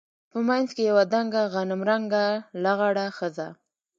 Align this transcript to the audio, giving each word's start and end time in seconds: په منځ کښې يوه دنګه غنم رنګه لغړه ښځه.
په 0.31 0.37
منځ 0.47 0.67
کښې 0.75 0.83
يوه 0.89 1.03
دنګه 1.13 1.41
غنم 1.53 1.81
رنګه 1.89 2.25
لغړه 2.63 3.05
ښځه. 3.17 3.47